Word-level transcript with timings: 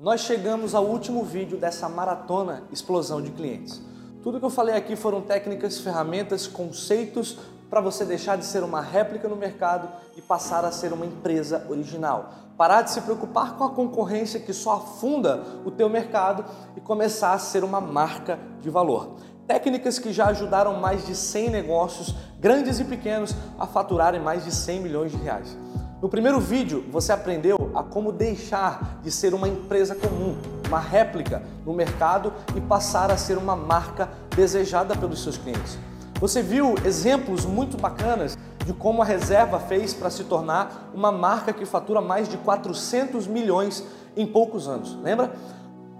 Nós 0.00 0.20
chegamos 0.20 0.76
ao 0.76 0.84
último 0.84 1.24
vídeo 1.24 1.58
dessa 1.58 1.88
maratona 1.88 2.62
explosão 2.70 3.20
de 3.20 3.32
clientes. 3.32 3.82
Tudo 4.22 4.38
que 4.38 4.44
eu 4.44 4.50
falei 4.50 4.76
aqui 4.76 4.94
foram 4.94 5.20
técnicas, 5.20 5.80
ferramentas, 5.80 6.46
conceitos 6.46 7.36
para 7.68 7.80
você 7.80 8.04
deixar 8.04 8.38
de 8.38 8.44
ser 8.44 8.62
uma 8.62 8.80
réplica 8.80 9.26
no 9.26 9.34
mercado 9.34 9.88
e 10.16 10.22
passar 10.22 10.64
a 10.64 10.70
ser 10.70 10.92
uma 10.92 11.04
empresa 11.04 11.66
original. 11.68 12.32
Parar 12.56 12.82
de 12.82 12.92
se 12.92 13.00
preocupar 13.00 13.56
com 13.56 13.64
a 13.64 13.70
concorrência 13.70 14.38
que 14.38 14.52
só 14.52 14.76
afunda 14.76 15.42
o 15.64 15.70
teu 15.72 15.88
mercado 15.88 16.44
e 16.76 16.80
começar 16.80 17.32
a 17.32 17.38
ser 17.40 17.64
uma 17.64 17.80
marca 17.80 18.38
de 18.60 18.70
valor. 18.70 19.16
Técnicas 19.48 19.98
que 19.98 20.12
já 20.12 20.26
ajudaram 20.26 20.74
mais 20.74 21.04
de 21.08 21.16
100 21.16 21.50
negócios, 21.50 22.14
grandes 22.38 22.78
e 22.78 22.84
pequenos, 22.84 23.34
a 23.58 23.66
faturarem 23.66 24.20
mais 24.20 24.44
de 24.44 24.54
100 24.54 24.80
milhões 24.80 25.10
de 25.10 25.16
reais. 25.16 25.56
No 26.00 26.08
primeiro 26.08 26.38
vídeo, 26.38 26.84
você 26.92 27.10
aprendeu 27.10 27.72
a 27.74 27.82
como 27.82 28.12
deixar 28.12 29.00
de 29.02 29.10
ser 29.10 29.34
uma 29.34 29.48
empresa 29.48 29.96
comum, 29.96 30.36
uma 30.68 30.78
réplica 30.78 31.42
no 31.66 31.74
mercado 31.74 32.32
e 32.54 32.60
passar 32.60 33.10
a 33.10 33.16
ser 33.16 33.36
uma 33.36 33.56
marca 33.56 34.08
desejada 34.36 34.94
pelos 34.94 35.20
seus 35.24 35.36
clientes. 35.36 35.76
Você 36.20 36.40
viu 36.40 36.76
exemplos 36.84 37.44
muito 37.44 37.76
bacanas 37.76 38.38
de 38.64 38.72
como 38.72 39.02
a 39.02 39.04
Reserva 39.04 39.58
fez 39.58 39.92
para 39.92 40.08
se 40.08 40.22
tornar 40.22 40.88
uma 40.94 41.10
marca 41.10 41.52
que 41.52 41.66
fatura 41.66 42.00
mais 42.00 42.28
de 42.28 42.36
400 42.36 43.26
milhões 43.26 43.82
em 44.16 44.24
poucos 44.24 44.68
anos, 44.68 44.96
lembra? 45.02 45.32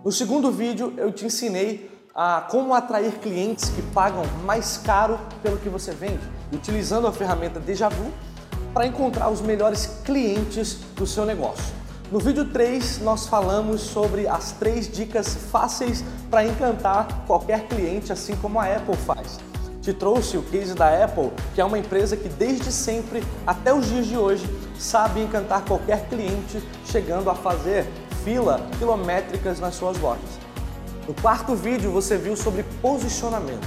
No 0.05 0.13
segundo 0.13 0.53
vídeo, 0.53 0.95
eu 0.97 1.11
te 1.11 1.27
ensinei 1.27 1.91
a 2.15 2.47
como 2.49 2.73
atrair 2.73 3.19
clientes 3.19 3.69
que 3.71 3.83
pagam 3.83 4.23
mais 4.45 4.77
caro 4.77 5.19
pelo 5.43 5.57
que 5.57 5.69
você 5.69 5.91
vende, 5.91 6.23
utilizando 6.53 7.09
a 7.09 7.13
ferramenta 7.13 7.59
Deja 7.59 7.89
Vu 7.89 8.13
para 8.79 8.87
encontrar 8.87 9.29
os 9.29 9.41
melhores 9.41 9.91
clientes 10.05 10.75
do 10.95 11.05
seu 11.05 11.27
negócio. 11.27 11.75
No 12.13 12.21
vídeo 12.21 12.45
3, 12.45 13.01
nós 13.01 13.27
falamos 13.27 13.81
sobre 13.81 14.29
as 14.29 14.53
três 14.53 14.89
dicas 14.89 15.35
fáceis 15.51 16.05
para 16.31 16.45
encantar 16.45 17.25
qualquer 17.27 17.67
cliente, 17.67 18.13
assim 18.13 18.37
como 18.37 18.61
a 18.61 18.67
Apple 18.67 18.97
faz. 18.99 19.41
Te 19.83 19.93
trouxe 19.93 20.37
o 20.37 20.45
case 20.45 20.75
da 20.75 21.05
Apple, 21.05 21.33
que 21.57 21.61
é 21.61 21.65
uma 21.65 21.77
empresa 21.77 22.17
que 22.17 22.29
desde 22.29 22.71
sempre, 22.71 23.21
até 23.45 23.75
os 23.75 23.85
dias 23.85 24.07
de 24.07 24.17
hoje, 24.17 24.49
sabe 24.79 25.23
encantar 25.23 25.65
qualquer 25.65 26.09
cliente, 26.09 26.63
chegando 26.85 27.29
a 27.31 27.35
fazer 27.35 27.85
fila 28.23 28.65
quilométricas 28.79 29.59
nas 29.59 29.75
suas 29.75 29.99
lojas. 29.99 30.39
No 31.05 31.15
quarto 31.15 31.57
vídeo, 31.57 31.91
você 31.91 32.17
viu 32.17 32.37
sobre 32.37 32.63
posicionamento. 32.81 33.67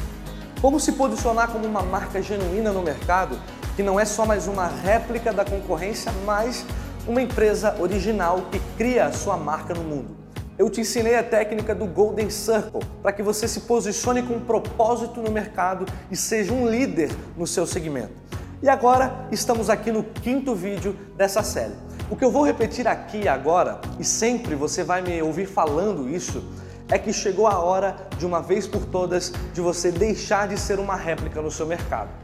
Como 0.62 0.80
se 0.80 0.94
posicionar 0.94 1.50
como 1.50 1.66
uma 1.66 1.82
marca 1.82 2.22
genuína 2.22 2.72
no 2.72 2.82
mercado 2.82 3.38
que 3.82 3.86
não 3.86 4.00
é 4.00 4.06
só 4.06 4.28
mais 4.28 4.46
uma 4.46 4.68
réplica 4.68 5.34
da 5.34 5.44
concorrência, 5.44 6.12
mas 6.24 6.64
uma 7.08 7.20
empresa 7.20 7.76
original 7.80 8.44
que 8.52 8.60
cria 8.78 9.08
a 9.08 9.12
sua 9.12 9.36
marca 9.38 9.74
no 9.74 9.82
mundo. 9.82 10.16
Eu 10.56 10.70
te 10.70 10.82
ensinei 10.82 11.16
a 11.16 11.24
técnica 11.24 11.74
do 11.74 11.88
Golden 11.88 12.30
Circle 12.30 12.82
para 13.02 13.12
que 13.12 13.24
você 13.24 13.48
se 13.48 13.62
posicione 13.62 14.22
com 14.22 14.36
um 14.36 14.40
propósito 14.40 15.20
no 15.20 15.32
mercado 15.32 15.88
e 16.12 16.16
seja 16.16 16.54
um 16.54 16.70
líder 16.70 17.10
no 17.36 17.48
seu 17.48 17.66
segmento. 17.66 18.14
E 18.62 18.70
agora 18.70 19.26
estamos 19.32 19.68
aqui 19.68 19.92
no 19.92 20.04
quinto 20.04 20.54
vídeo 20.54 20.96
dessa 21.18 21.42
série. 21.42 21.74
O 22.08 22.16
que 22.16 22.24
eu 22.24 22.30
vou 22.30 22.46
repetir 22.46 22.88
aqui 22.88 23.28
agora, 23.28 23.82
e 24.00 24.04
sempre 24.04 24.54
você 24.54 24.84
vai 24.84 25.02
me 25.02 25.20
ouvir 25.24 25.48
falando 25.48 26.08
isso, 26.08 26.44
é 26.88 27.00
que 27.00 27.12
chegou 27.12 27.48
a 27.48 27.58
hora, 27.58 27.96
de 28.16 28.28
uma 28.28 28.44
vez 28.44 28.68
por 28.68 28.86
todas, 28.86 29.34
de 29.56 29.60
você 29.60 29.92
deixar 29.92 30.48
de 30.48 30.56
ser 30.56 30.78
uma 30.78 30.96
réplica 30.96 31.42
no 31.42 31.50
seu 31.50 31.66
mercado. 31.66 32.22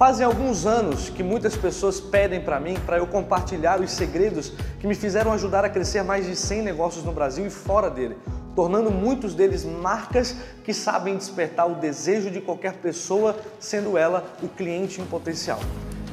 Fazem 0.00 0.24
alguns 0.24 0.64
anos 0.64 1.10
que 1.10 1.22
muitas 1.22 1.54
pessoas 1.54 2.00
pedem 2.00 2.40
para 2.40 2.58
mim 2.58 2.74
para 2.86 2.96
eu 2.96 3.06
compartilhar 3.06 3.82
os 3.82 3.90
segredos 3.90 4.50
que 4.80 4.86
me 4.86 4.94
fizeram 4.94 5.30
ajudar 5.30 5.62
a 5.62 5.68
crescer 5.68 6.02
mais 6.02 6.24
de 6.24 6.34
100 6.34 6.62
negócios 6.62 7.04
no 7.04 7.12
Brasil 7.12 7.46
e 7.46 7.50
fora 7.50 7.90
dele, 7.90 8.16
tornando 8.56 8.90
muitos 8.90 9.34
deles 9.34 9.62
marcas 9.62 10.34
que 10.64 10.72
sabem 10.72 11.18
despertar 11.18 11.70
o 11.70 11.74
desejo 11.74 12.30
de 12.30 12.40
qualquer 12.40 12.76
pessoa, 12.76 13.36
sendo 13.58 13.98
ela 13.98 14.24
o 14.42 14.48
cliente 14.48 15.02
em 15.02 15.04
potencial. 15.04 15.60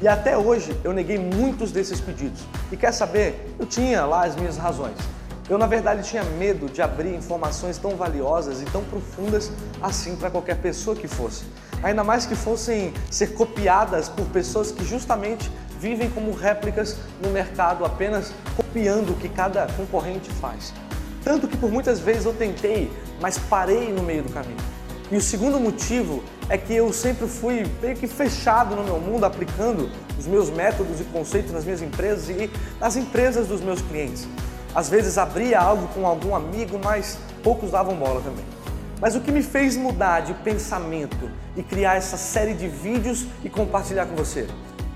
E 0.01 0.07
até 0.09 0.37
hoje 0.37 0.77
eu 0.83 0.91
neguei 0.91 1.17
muitos 1.17 1.71
desses 1.71 2.01
pedidos. 2.01 2.41
E 2.69 2.75
quer 2.75 2.91
saber? 2.91 3.55
Eu 3.57 3.65
tinha 3.65 4.05
lá 4.05 4.25
as 4.25 4.35
minhas 4.35 4.57
razões. 4.57 4.97
Eu, 5.49 5.57
na 5.57 5.65
verdade, 5.65 6.05
tinha 6.05 6.25
medo 6.25 6.65
de 6.65 6.81
abrir 6.81 7.15
informações 7.15 7.77
tão 7.77 7.91
valiosas 7.91 8.61
e 8.61 8.65
tão 8.65 8.83
profundas 8.83 9.49
assim 9.81 10.17
para 10.17 10.29
qualquer 10.29 10.57
pessoa 10.57 10.93
que 10.93 11.07
fosse. 11.07 11.45
Ainda 11.83 12.03
mais 12.03 12.25
que 12.25 12.35
fossem 12.35 12.93
ser 13.09 13.33
copiadas 13.33 14.09
por 14.09 14.25
pessoas 14.27 14.71
que 14.71 14.83
justamente 14.83 15.51
vivem 15.79 16.09
como 16.09 16.31
réplicas 16.31 16.97
no 17.21 17.29
mercado, 17.29 17.85
apenas 17.85 18.33
copiando 18.55 19.11
o 19.11 19.15
que 19.15 19.29
cada 19.29 19.67
concorrente 19.73 20.29
faz. 20.41 20.73
Tanto 21.23 21.47
que 21.47 21.57
por 21.57 21.71
muitas 21.71 21.99
vezes 21.99 22.25
eu 22.25 22.33
tentei, 22.33 22.91
mas 23.21 23.37
parei 23.37 23.91
no 23.91 24.01
meio 24.01 24.23
do 24.23 24.33
caminho. 24.33 24.57
E 25.11 25.15
o 25.15 25.21
segundo 25.21 25.59
motivo 25.59 26.23
é 26.49 26.57
que 26.57 26.73
eu 26.73 26.91
sempre 26.91 27.27
fui 27.27 27.65
meio 27.81 27.95
que 27.95 28.07
fechado 28.07 28.75
no 28.75 28.83
meu 28.83 28.99
mundo, 28.99 29.25
aplicando 29.25 29.89
os 30.17 30.25
meus 30.25 30.49
métodos 30.49 30.99
e 30.99 31.03
conceitos 31.05 31.51
nas 31.51 31.63
minhas 31.63 31.81
empresas 31.81 32.29
e 32.29 32.49
nas 32.79 32.95
empresas 32.95 33.47
dos 33.47 33.61
meus 33.61 33.81
clientes. 33.81 34.27
Às 34.75 34.89
vezes 34.89 35.17
abria 35.17 35.59
algo 35.59 35.87
com 35.93 36.05
algum 36.05 36.35
amigo, 36.35 36.79
mas 36.83 37.17
poucos 37.41 37.71
davam 37.71 37.95
bola 37.95 38.21
também. 38.21 38.56
Mas 38.99 39.15
o 39.15 39.21
que 39.21 39.31
me 39.31 39.43
fez 39.43 39.77
mudar 39.77 40.21
de 40.21 40.33
pensamento 40.33 41.29
e 41.55 41.61
criar 41.61 41.95
essa 41.95 42.17
série 42.17 42.55
de 42.55 42.67
vídeos 42.67 43.27
e 43.43 43.49
compartilhar 43.49 44.07
com 44.07 44.15
você? 44.15 44.47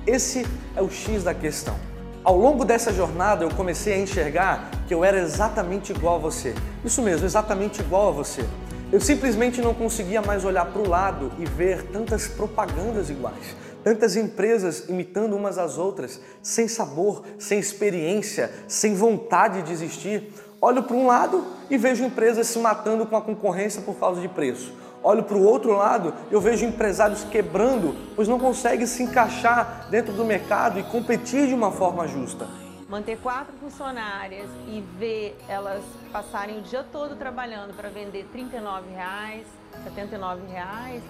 Esse 0.08 0.46
é 0.76 0.82
o 0.82 0.90
X 0.90 1.24
da 1.24 1.36
questão. 1.36 1.76
Ao 2.24 2.36
longo 2.36 2.66
dessa 2.66 2.92
jornada 2.92 3.44
eu 3.44 3.50
comecei 3.52 3.94
a 3.94 4.00
enxergar 4.00 4.72
que 4.88 4.94
eu 4.94 5.06
era 5.06 5.20
exatamente 5.20 5.92
igual 5.92 6.16
a 6.16 6.20
você. 6.20 6.56
Isso 6.84 7.02
mesmo, 7.02 7.28
exatamente 7.28 7.82
igual 7.82 8.10
a 8.10 8.12
você. 8.12 8.44
Eu 8.92 9.00
simplesmente 9.00 9.62
não 9.62 9.74
conseguia 9.74 10.22
mais 10.22 10.44
olhar 10.44 10.66
para 10.66 10.82
o 10.82 10.90
lado 10.90 11.32
e 11.38 11.46
ver 11.46 11.84
tantas 11.84 12.28
propagandas 12.28 13.10
iguais, 13.10 13.56
tantas 13.84 14.16
empresas 14.16 14.90
imitando 14.90 15.36
umas 15.36 15.58
às 15.60 15.78
outras, 15.78 16.20
sem 16.42 16.68
sabor, 16.68 17.24
sem 17.38 17.60
experiência, 17.60 18.52
sem 18.68 18.96
vontade 18.96 19.62
de 19.62 19.72
existir. 19.72 20.34
Olho 20.64 20.84
para 20.84 20.96
um 20.96 21.08
lado 21.08 21.44
e 21.72 21.78
vejo 21.78 22.06
empresas 22.06 22.46
se 22.46 22.60
matando 22.60 23.08
com 23.08 23.18
a 23.18 23.22
concorrência 23.22 23.82
por 23.82 23.96
causa 23.96 24.22
de 24.22 24.28
preço. 24.28 24.72
Olho 25.02 25.24
para 25.24 25.36
o 25.36 25.44
outro 25.44 25.76
lado, 25.76 26.14
eu 26.30 26.40
vejo 26.40 26.64
empresários 26.64 27.24
quebrando, 27.24 27.96
pois 28.16 28.28
não 28.28 28.38
conseguem 28.38 28.86
se 28.86 29.02
encaixar 29.02 29.88
dentro 29.90 30.14
do 30.14 30.24
mercado 30.24 30.80
e 30.80 30.84
competir 30.84 31.48
de 31.48 31.56
uma 31.56 31.72
forma 31.72 32.08
justa 32.08 32.48
manter 32.92 33.18
quatro 33.20 33.54
funcionárias 33.54 34.50
e 34.68 34.84
ver 35.00 35.38
elas 35.48 35.82
passarem 36.12 36.60
o 36.60 36.62
dia 36.62 36.84
todo 36.92 37.16
trabalhando 37.16 37.74
para 37.74 37.88
vender 37.88 38.24
R$ 38.24 38.28
39, 38.34 38.86
79 39.86 40.42
reais, 40.52 41.02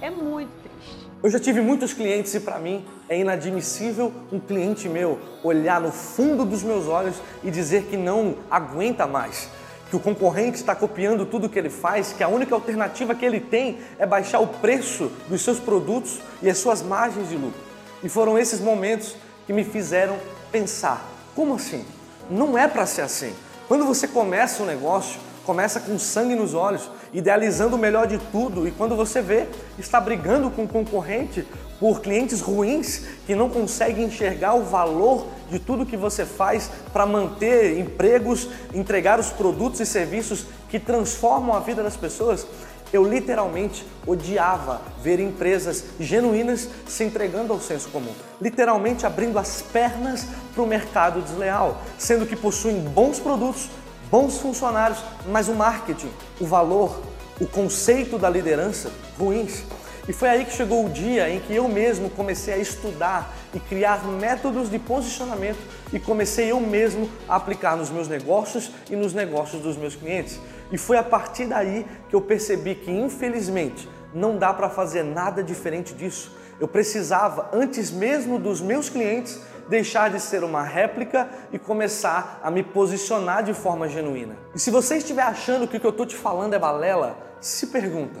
é 0.00 0.10
muito 0.10 0.50
triste. 0.62 1.08
Eu 1.22 1.30
já 1.30 1.38
tive 1.38 1.60
muitos 1.60 1.92
clientes 1.92 2.32
e 2.34 2.40
para 2.40 2.58
mim 2.58 2.84
é 3.08 3.18
inadmissível 3.18 4.12
um 4.30 4.38
cliente 4.38 4.88
meu 4.88 5.18
olhar 5.42 5.80
no 5.80 5.90
fundo 5.90 6.44
dos 6.44 6.62
meus 6.62 6.86
olhos 6.86 7.16
e 7.42 7.50
dizer 7.50 7.84
que 7.84 7.96
não 7.96 8.36
aguenta 8.50 9.06
mais. 9.06 9.48
Que 9.90 9.96
o 9.96 10.00
concorrente 10.00 10.58
está 10.58 10.74
copiando 10.74 11.26
tudo 11.26 11.48
que 11.48 11.58
ele 11.58 11.70
faz, 11.70 12.12
que 12.12 12.22
a 12.22 12.28
única 12.28 12.54
alternativa 12.54 13.14
que 13.14 13.24
ele 13.24 13.40
tem 13.40 13.78
é 13.98 14.06
baixar 14.06 14.38
o 14.38 14.46
preço 14.46 15.10
dos 15.28 15.42
seus 15.42 15.58
produtos 15.58 16.20
e 16.42 16.48
as 16.48 16.58
suas 16.58 16.82
margens 16.82 17.28
de 17.28 17.36
lucro. 17.36 17.60
E 18.02 18.08
foram 18.08 18.38
esses 18.38 18.60
momentos 18.60 19.16
que 19.46 19.52
me 19.52 19.64
fizeram 19.64 20.16
pensar 20.52 21.04
como 21.38 21.54
assim? 21.54 21.84
Não 22.28 22.58
é 22.58 22.66
para 22.66 22.84
ser 22.84 23.02
assim. 23.02 23.32
Quando 23.68 23.84
você 23.84 24.08
começa 24.08 24.60
um 24.60 24.66
negócio, 24.66 25.20
começa 25.48 25.80
com 25.80 25.98
sangue 25.98 26.34
nos 26.34 26.52
olhos, 26.52 26.90
idealizando 27.10 27.74
o 27.74 27.78
melhor 27.78 28.06
de 28.06 28.18
tudo, 28.18 28.68
e 28.68 28.70
quando 28.70 28.94
você 28.94 29.22
vê, 29.22 29.46
está 29.78 29.98
brigando 29.98 30.50
com 30.50 30.64
o 30.64 30.68
concorrente 30.68 31.42
por 31.80 32.02
clientes 32.02 32.42
ruins 32.42 33.06
que 33.26 33.34
não 33.34 33.48
conseguem 33.48 34.04
enxergar 34.04 34.52
o 34.52 34.64
valor 34.64 35.26
de 35.48 35.58
tudo 35.58 35.86
que 35.86 35.96
você 35.96 36.26
faz 36.26 36.70
para 36.92 37.06
manter 37.06 37.78
empregos, 37.78 38.46
entregar 38.74 39.18
os 39.18 39.30
produtos 39.30 39.80
e 39.80 39.86
serviços 39.86 40.44
que 40.68 40.78
transformam 40.78 41.56
a 41.56 41.60
vida 41.60 41.82
das 41.82 41.96
pessoas, 41.96 42.46
eu 42.92 43.02
literalmente 43.02 43.86
odiava 44.06 44.82
ver 45.02 45.18
empresas 45.18 45.82
genuínas 45.98 46.68
se 46.86 47.04
entregando 47.04 47.54
ao 47.54 47.60
senso 47.60 47.88
comum, 47.88 48.12
literalmente 48.38 49.06
abrindo 49.06 49.38
as 49.38 49.62
pernas 49.62 50.26
para 50.52 50.62
o 50.62 50.66
mercado 50.66 51.22
desleal, 51.22 51.80
sendo 51.96 52.26
que 52.26 52.36
possuem 52.36 52.80
bons 52.80 53.18
produtos, 53.18 53.70
bons 54.10 54.38
funcionários, 54.38 55.02
mas 55.26 55.48
o 55.48 55.54
marketing, 55.54 56.10
o 56.40 56.46
valor, 56.46 57.00
o 57.40 57.46
conceito 57.46 58.18
da 58.18 58.28
liderança 58.28 58.90
ruins. 59.18 59.64
E 60.08 60.12
foi 60.12 60.30
aí 60.30 60.44
que 60.46 60.52
chegou 60.52 60.86
o 60.86 60.88
dia 60.88 61.28
em 61.28 61.38
que 61.38 61.54
eu 61.54 61.68
mesmo 61.68 62.08
comecei 62.08 62.54
a 62.54 62.58
estudar 62.58 63.34
e 63.52 63.60
criar 63.60 64.02
métodos 64.04 64.70
de 64.70 64.78
posicionamento 64.78 65.58
e 65.92 66.00
comecei 66.00 66.50
eu 66.50 66.58
mesmo 66.60 67.10
a 67.28 67.36
aplicar 67.36 67.76
nos 67.76 67.90
meus 67.90 68.08
negócios 68.08 68.70
e 68.90 68.96
nos 68.96 69.12
negócios 69.12 69.60
dos 69.60 69.76
meus 69.76 69.94
clientes. 69.94 70.40
E 70.72 70.78
foi 70.78 70.96
a 70.96 71.02
partir 71.02 71.46
daí 71.46 71.86
que 72.08 72.16
eu 72.16 72.22
percebi 72.22 72.74
que, 72.74 72.90
infelizmente, 72.90 73.86
não 74.14 74.38
dá 74.38 74.52
para 74.54 74.70
fazer 74.70 75.02
nada 75.02 75.42
diferente 75.42 75.92
disso. 75.92 76.34
Eu 76.60 76.66
precisava, 76.66 77.50
antes 77.52 77.90
mesmo 77.90 78.38
dos 78.38 78.60
meus 78.60 78.88
clientes, 78.88 79.40
deixar 79.68 80.10
de 80.10 80.18
ser 80.18 80.42
uma 80.42 80.62
réplica 80.62 81.28
e 81.52 81.58
começar 81.58 82.40
a 82.42 82.50
me 82.50 82.62
posicionar 82.62 83.44
de 83.44 83.54
forma 83.54 83.88
genuína. 83.88 84.36
E 84.54 84.58
se 84.58 84.70
você 84.70 84.96
estiver 84.96 85.22
achando 85.22 85.68
que 85.68 85.76
o 85.76 85.80
que 85.80 85.86
eu 85.86 85.90
estou 85.90 86.06
te 86.06 86.16
falando 86.16 86.54
é 86.54 86.58
balela, 86.58 87.16
se 87.40 87.68
pergunta: 87.68 88.20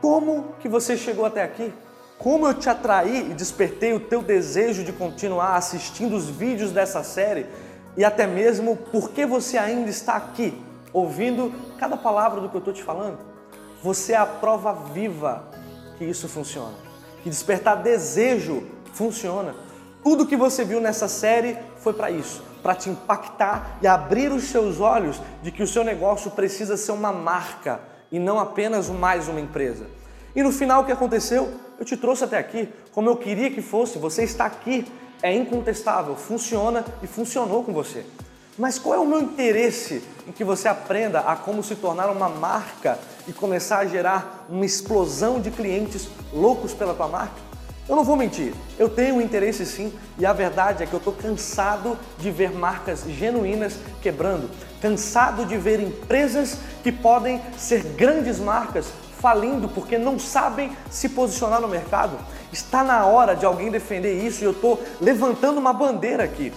como 0.00 0.54
que 0.60 0.68
você 0.68 0.96
chegou 0.96 1.24
até 1.24 1.42
aqui? 1.42 1.72
Como 2.18 2.46
eu 2.46 2.54
te 2.54 2.68
atraí 2.68 3.30
e 3.30 3.34
despertei 3.34 3.92
o 3.92 4.00
teu 4.00 4.22
desejo 4.22 4.84
de 4.84 4.92
continuar 4.92 5.56
assistindo 5.56 6.14
os 6.14 6.28
vídeos 6.28 6.72
dessa 6.72 7.02
série 7.02 7.46
e 7.96 8.04
até 8.04 8.26
mesmo 8.26 8.76
por 8.76 9.10
que 9.10 9.24
você 9.24 9.56
ainda 9.56 9.88
está 9.88 10.14
aqui, 10.14 10.60
ouvindo 10.92 11.52
cada 11.78 11.96
palavra 11.96 12.40
do 12.40 12.48
que 12.48 12.54
eu 12.54 12.60
estou 12.60 12.74
te 12.74 12.82
falando? 12.82 13.18
Você 13.82 14.12
é 14.12 14.16
a 14.16 14.26
prova 14.26 14.72
viva 14.72 15.44
que 15.98 16.04
isso 16.04 16.28
funciona. 16.28 16.83
Que 17.24 17.30
despertar 17.30 17.82
desejo 17.82 18.64
funciona. 18.92 19.54
Tudo 20.02 20.26
que 20.26 20.36
você 20.36 20.62
viu 20.62 20.78
nessa 20.78 21.08
série 21.08 21.56
foi 21.78 21.94
para 21.94 22.10
isso, 22.10 22.44
para 22.62 22.74
te 22.74 22.90
impactar 22.90 23.78
e 23.80 23.86
abrir 23.86 24.30
os 24.30 24.44
seus 24.44 24.78
olhos 24.78 25.18
de 25.42 25.50
que 25.50 25.62
o 25.62 25.66
seu 25.66 25.82
negócio 25.82 26.30
precisa 26.32 26.76
ser 26.76 26.92
uma 26.92 27.10
marca 27.10 27.80
e 28.12 28.18
não 28.18 28.38
apenas 28.38 28.90
mais 28.90 29.26
uma 29.26 29.40
empresa. 29.40 29.86
E 30.36 30.42
no 30.42 30.52
final 30.52 30.82
o 30.82 30.84
que 30.84 30.92
aconteceu? 30.92 31.50
Eu 31.78 31.86
te 31.86 31.96
trouxe 31.96 32.24
até 32.24 32.36
aqui 32.36 32.68
como 32.92 33.08
eu 33.08 33.16
queria 33.16 33.50
que 33.50 33.62
fosse, 33.62 33.96
você 33.96 34.22
está 34.22 34.44
aqui, 34.44 34.84
é 35.22 35.34
incontestável, 35.34 36.14
funciona 36.16 36.84
e 37.02 37.06
funcionou 37.06 37.64
com 37.64 37.72
você. 37.72 38.04
Mas 38.56 38.78
qual 38.78 38.94
é 38.94 38.98
o 38.98 39.06
meu 39.06 39.20
interesse 39.20 40.00
em 40.28 40.30
que 40.30 40.44
você 40.44 40.68
aprenda 40.68 41.20
a 41.20 41.34
como 41.34 41.60
se 41.62 41.74
tornar 41.74 42.08
uma 42.08 42.28
marca 42.28 42.96
e 43.26 43.32
começar 43.32 43.78
a 43.78 43.86
gerar 43.86 44.46
uma 44.48 44.64
explosão 44.64 45.40
de 45.40 45.50
clientes 45.50 46.08
loucos 46.32 46.72
pela 46.72 46.94
tua 46.94 47.08
marca? 47.08 47.34
Eu 47.88 47.96
não 47.96 48.04
vou 48.04 48.16
mentir, 48.16 48.54
eu 48.78 48.88
tenho 48.88 49.16
um 49.16 49.20
interesse 49.20 49.66
sim, 49.66 49.92
e 50.16 50.24
a 50.24 50.32
verdade 50.32 50.84
é 50.84 50.86
que 50.86 50.94
eu 50.94 50.98
estou 50.98 51.12
cansado 51.12 51.98
de 52.16 52.30
ver 52.30 52.52
marcas 52.52 53.02
genuínas 53.02 53.74
quebrando, 54.00 54.48
cansado 54.80 55.44
de 55.44 55.56
ver 55.58 55.80
empresas 55.80 56.56
que 56.82 56.92
podem 56.92 57.42
ser 57.58 57.82
grandes 57.82 58.38
marcas 58.38 58.86
falindo 59.18 59.68
porque 59.68 59.98
não 59.98 60.16
sabem 60.16 60.76
se 60.90 61.08
posicionar 61.08 61.60
no 61.60 61.66
mercado. 61.66 62.16
Está 62.52 62.84
na 62.84 63.04
hora 63.04 63.34
de 63.34 63.44
alguém 63.44 63.70
defender 63.70 64.24
isso 64.24 64.42
e 64.42 64.46
eu 64.46 64.52
estou 64.52 64.80
levantando 65.00 65.58
uma 65.58 65.72
bandeira 65.72 66.22
aqui 66.22 66.52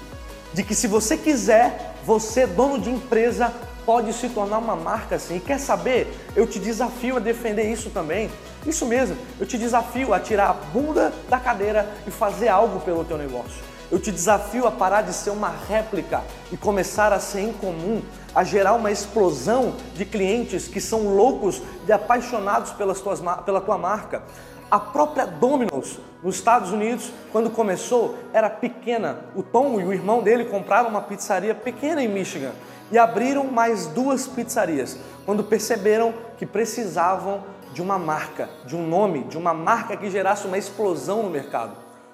de 0.57 0.63
que 0.63 0.74
se 0.74 0.88
você 0.88 1.15
quiser, 1.15 1.94
você, 2.04 2.48
dono 2.48 2.80
de 2.80 2.89
empresa, 2.89 3.54
pode 3.86 4.12
se 4.12 4.27
tornar 4.27 4.57
uma 4.57 4.75
marca 4.75 5.18
assim. 5.18 5.36
E 5.36 5.39
quer 5.39 5.59
saber? 5.59 6.12
Eu 6.36 6.48
te 6.48 6.57
desafio 6.57 7.18
a 7.18 7.19
defender 7.19 7.71
isso 7.71 7.92
também. 7.92 8.27
Isso 8.65 8.83
mesmo, 8.83 9.15
eu 9.39 9.45
te 9.45 9.56
desafio 9.56 10.15
a 10.15 10.19
tirar 10.19 10.50
a 10.50 10.54
bunda 10.54 11.13
da 11.30 11.39
cadeira 11.39 11.88
e 12.07 12.09
fazer 12.09 12.48
algo 12.48 12.80
pelo 12.80 13.06
teu 13.06 13.19
negócio. 13.19 13.63
Eu 13.92 14.00
te 14.00 14.12
desafio 14.12 14.65
a 14.65 14.71
parar 14.71 15.04
de 15.04 15.13
ser 15.13 15.30
uma 15.30 15.54
réplica 15.69 16.24
e 16.51 16.57
começar 16.57 17.13
a 17.13 17.19
ser 17.19 17.42
incomum, 17.42 18.01
a 18.33 18.44
gerar 18.44 18.74
uma 18.74 18.89
explosão 18.89 19.75
de 19.94 20.06
clientes 20.06 20.68
que 20.68 20.81
são 20.81 21.15
loucos 21.15 21.62
e 21.88 21.92
apaixonados 21.92 22.71
pelas 22.71 23.00
tuas, 23.00 23.21
pela 23.45 23.62
tua 23.62 23.77
marca. 23.77 24.24
A 24.71 24.80
própria 24.80 25.27
Domino's 25.27 26.00
nos 26.23 26.35
Estados 26.35 26.71
Unidos, 26.71 27.11
quando 27.31 27.49
começou, 27.49 28.17
era 28.33 28.49
pequena. 28.49 29.19
O 29.35 29.43
Tom 29.43 29.79
e 29.79 29.83
o 29.83 29.93
irmão 29.93 30.21
dele 30.21 30.45
compraram 30.45 30.89
uma 30.89 31.01
pizzaria 31.01 31.53
pequena 31.53 32.01
em 32.01 32.07
Michigan 32.07 32.51
e 32.91 32.97
abriram 32.97 33.45
mais 33.45 33.85
duas 33.87 34.27
pizzarias 34.27 34.97
quando 35.25 35.43
perceberam 35.43 36.13
que 36.37 36.45
precisavam 36.45 37.43
de 37.73 37.81
uma 37.81 37.99
marca, 37.99 38.49
de 38.65 38.75
um 38.75 38.87
nome, 38.87 39.25
de 39.25 39.37
uma 39.37 39.53
marca 39.53 39.95
que 39.95 40.09
gerasse 40.09 40.47
uma 40.47 40.57
explosão 40.57 41.21
no 41.21 41.29
mercado. 41.29 41.73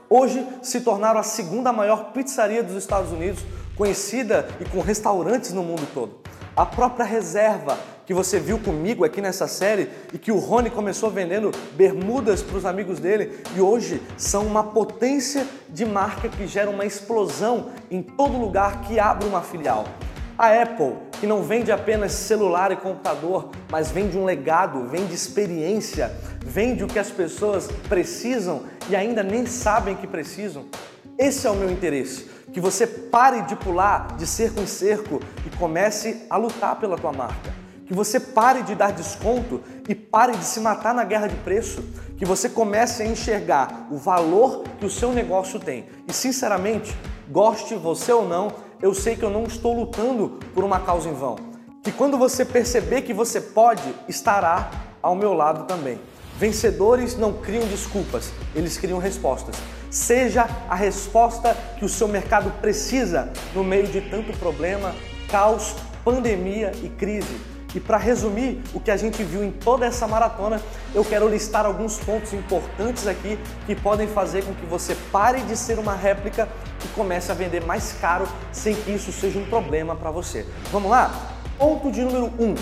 Hoje 0.09 0.45
se 0.61 0.81
tornaram 0.81 1.19
a 1.19 1.23
segunda 1.23 1.71
maior 1.71 2.11
pizzaria 2.11 2.61
dos 2.61 2.75
Estados 2.75 3.11
Unidos, 3.11 3.43
conhecida 3.77 4.47
e 4.59 4.65
com 4.65 4.81
restaurantes 4.81 5.53
no 5.53 5.63
mundo 5.63 5.87
todo. 5.93 6.17
A 6.55 6.67
própria 6.67 7.03
reserva 7.03 7.79
que 8.05 8.13
você 8.13 8.39
viu 8.39 8.59
comigo 8.59 9.03
aqui 9.03 9.19
nessa 9.19 9.47
série 9.47 9.89
e 10.13 10.19
que 10.19 10.31
o 10.31 10.37
Rony 10.37 10.69
começou 10.69 11.09
vendendo 11.09 11.51
bermudas 11.73 12.43
para 12.43 12.57
os 12.57 12.65
amigos 12.65 12.99
dele 12.99 13.39
e 13.55 13.61
hoje 13.61 13.99
são 14.17 14.45
uma 14.45 14.63
potência 14.63 15.47
de 15.69 15.83
marca 15.83 16.29
que 16.29 16.45
gera 16.45 16.69
uma 16.69 16.85
explosão 16.85 17.71
em 17.89 18.03
todo 18.03 18.37
lugar 18.37 18.81
que 18.81 18.99
abre 18.99 19.27
uma 19.27 19.41
filial. 19.41 19.85
A 20.37 20.61
Apple, 20.61 20.93
que 21.19 21.25
não 21.25 21.41
vende 21.41 21.71
apenas 21.71 22.11
celular 22.11 22.71
e 22.71 22.75
computador, 22.75 23.49
mas 23.71 23.89
vende 23.89 24.15
um 24.15 24.25
legado, 24.25 24.87
vende 24.87 25.15
experiência, 25.15 26.11
vende 26.45 26.83
o 26.83 26.87
que 26.87 26.99
as 26.99 27.09
pessoas 27.09 27.67
precisam 27.89 28.63
e 28.89 28.95
ainda 28.95 29.23
nem 29.23 29.47
sabem 29.47 29.95
que 29.95 30.05
precisam. 30.05 30.65
Esse 31.23 31.47
é 31.47 31.49
o 31.49 31.55
meu 31.55 31.71
interesse, 31.71 32.29
que 32.51 32.59
você 32.59 32.85
pare 32.85 33.43
de 33.43 33.55
pular 33.55 34.17
de 34.17 34.27
cerco 34.27 34.59
em 34.59 34.67
cerco 34.67 35.21
e 35.47 35.57
comece 35.57 36.23
a 36.29 36.35
lutar 36.35 36.75
pela 36.75 36.97
tua 36.97 37.13
marca. 37.13 37.55
Que 37.85 37.93
você 37.93 38.19
pare 38.19 38.61
de 38.61 38.75
dar 38.75 38.91
desconto 38.91 39.61
e 39.87 39.95
pare 39.95 40.33
de 40.35 40.43
se 40.43 40.59
matar 40.59 40.93
na 40.93 41.05
guerra 41.05 41.27
de 41.27 41.35
preço. 41.37 41.81
Que 42.17 42.25
você 42.25 42.49
comece 42.49 43.03
a 43.03 43.05
enxergar 43.05 43.87
o 43.89 43.95
valor 43.95 44.65
que 44.77 44.85
o 44.85 44.89
seu 44.89 45.13
negócio 45.13 45.61
tem. 45.61 45.85
E 46.05 46.11
sinceramente, 46.11 46.93
goste 47.29 47.73
você 47.73 48.11
ou 48.11 48.27
não, 48.27 48.51
eu 48.81 48.93
sei 48.93 49.15
que 49.15 49.23
eu 49.23 49.29
não 49.29 49.45
estou 49.45 49.73
lutando 49.73 50.39
por 50.53 50.65
uma 50.65 50.81
causa 50.81 51.07
em 51.07 51.13
vão. 51.13 51.37
Que 51.81 51.93
quando 51.93 52.17
você 52.17 52.43
perceber 52.43 53.03
que 53.03 53.13
você 53.13 53.39
pode, 53.39 53.95
estará 54.09 54.69
ao 55.01 55.15
meu 55.15 55.33
lado 55.33 55.63
também. 55.67 55.97
Vencedores 56.37 57.15
não 57.15 57.33
criam 57.33 57.65
desculpas, 57.67 58.31
eles 58.55 58.77
criam 58.77 58.97
respostas. 58.97 59.55
Seja 59.89 60.47
a 60.67 60.75
resposta 60.75 61.55
que 61.77 61.85
o 61.85 61.89
seu 61.89 62.07
mercado 62.07 62.51
precisa 62.59 63.31
no 63.53 63.63
meio 63.63 63.87
de 63.87 64.01
tanto 64.01 64.35
problema, 64.39 64.95
caos, 65.29 65.75
pandemia 66.03 66.71
e 66.81 66.89
crise. 66.89 67.37
E 67.75 67.79
para 67.79 67.97
resumir 67.97 68.61
o 68.73 68.79
que 68.79 68.91
a 68.91 68.97
gente 68.97 69.23
viu 69.23 69.43
em 69.43 69.51
toda 69.51 69.85
essa 69.85 70.07
maratona, 70.07 70.61
eu 70.93 71.03
quero 71.03 71.27
listar 71.27 71.65
alguns 71.65 71.97
pontos 71.97 72.33
importantes 72.33 73.07
aqui 73.07 73.39
que 73.65 73.75
podem 73.75 74.07
fazer 74.07 74.43
com 74.43 74.53
que 74.53 74.65
você 74.65 74.95
pare 75.11 75.41
de 75.41 75.57
ser 75.57 75.79
uma 75.79 75.95
réplica 75.95 76.47
e 76.83 76.87
comece 76.89 77.31
a 77.31 77.35
vender 77.35 77.65
mais 77.65 77.93
caro 77.93 78.27
sem 78.51 78.75
que 78.75 78.91
isso 78.91 79.11
seja 79.11 79.39
um 79.39 79.45
problema 79.45 79.95
para 79.95 80.11
você. 80.11 80.45
Vamos 80.71 80.91
lá? 80.91 81.33
Ponto 81.57 81.91
de 81.91 82.01
número 82.01 82.31
1. 82.39 82.43
Um, 82.43 82.55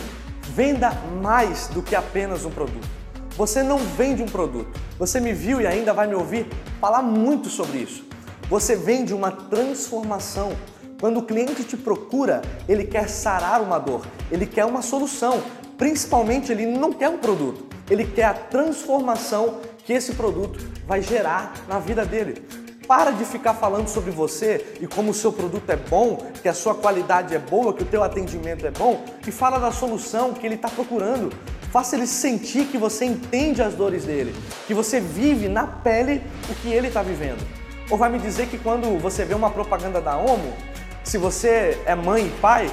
venda 0.53 0.91
mais 1.21 1.68
do 1.68 1.81
que 1.81 1.95
apenas 1.95 2.45
um 2.45 2.51
produto. 2.51 3.00
Você 3.38 3.63
não 3.63 3.78
vende 3.78 4.22
um 4.22 4.28
produto. 4.28 4.80
Você 5.00 5.19
me 5.19 5.33
viu 5.33 5.62
e 5.62 5.68
ainda 5.68 5.94
vai 5.94 6.07
me 6.07 6.16
ouvir 6.16 6.48
falar 6.80 7.01
muito 7.01 7.50
sobre 7.50 7.80
isso. 7.80 8.04
Você 8.50 8.75
vende 8.75 9.13
uma 9.13 9.31
transformação. 9.31 10.51
Quando 11.00 11.18
o 11.18 11.24
cliente 11.24 11.63
te 11.63 11.78
procura, 11.78 12.42
ele 12.68 12.83
quer 12.86 13.10
sarar 13.10 13.62
uma 13.62 13.80
dor, 13.80 14.06
ele 14.31 14.45
quer 14.45 14.66
uma 14.66 14.81
solução. 14.81 15.42
Principalmente, 15.78 16.52
ele 16.52 16.68
não 16.68 16.94
quer 16.94 17.09
um 17.09 17.18
produto, 17.18 17.66
ele 17.90 18.06
quer 18.06 18.26
a 18.26 18.33
transformação 18.33 19.59
que 19.83 19.94
esse 19.94 20.14
produto 20.14 20.59
vai 20.85 21.02
gerar 21.02 21.54
na 21.68 21.80
vida 21.80 22.06
dele. 22.06 22.45
Para 22.88 23.11
de 23.11 23.23
ficar 23.23 23.54
falando 23.54 23.88
sobre 23.88 24.11
você 24.11 24.76
e 24.80 24.85
como 24.85 25.11
o 25.11 25.14
seu 25.14 25.31
produto 25.31 25.69
é 25.69 25.78
bom, 25.78 26.18
que 26.42 26.50
a 26.50 26.54
sua 26.54 26.76
qualidade 26.76 27.33
é 27.33 27.40
boa, 27.40 27.73
que 27.73 27.83
o 27.83 27.85
teu 27.85 28.04
atendimento 28.04 28.68
é 28.68 28.71
bom 28.71 29.04
e 29.26 29.31
fala 29.31 29.57
da 29.57 29.71
solução 29.71 30.33
que 30.33 30.45
ele 30.45 30.56
está 30.56 30.68
procurando. 30.68 31.31
Faça 31.71 31.95
ele 31.95 32.06
sentir 32.06 32.66
que 32.66 32.78
você 32.78 33.06
entende 33.06 33.61
as 33.61 33.73
dores 33.73 34.04
dele, 34.04 34.35
que 34.68 34.73
você 34.73 34.99
vive 34.99 35.47
na 35.47 35.66
pele 35.66 36.21
o 36.49 36.56
que 36.56 36.68
ele 36.68 36.90
está 36.90 37.01
vivendo. 37.01 37.47
Ou 37.90 37.97
vai 37.97 38.09
me 38.09 38.19
dizer 38.19 38.47
que 38.47 38.57
quando 38.57 38.99
você 38.99 39.23
vê 39.23 39.33
uma 39.33 39.49
propaganda 39.49 40.01
da 40.01 40.18
Omo, 40.18 40.54
se 41.01 41.18
você 41.18 41.81
é 41.85 41.95
mãe 41.95 42.28
e 42.28 42.42
pai 42.42 42.69